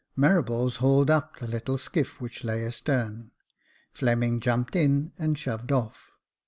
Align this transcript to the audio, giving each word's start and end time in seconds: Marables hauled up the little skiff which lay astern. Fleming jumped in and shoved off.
Marables 0.17 0.77
hauled 0.77 1.11
up 1.11 1.35
the 1.37 1.45
little 1.47 1.77
skiff 1.77 2.19
which 2.19 2.43
lay 2.43 2.65
astern. 2.65 3.29
Fleming 3.93 4.39
jumped 4.39 4.75
in 4.75 5.11
and 5.19 5.37
shoved 5.37 5.71
off. 5.71 6.13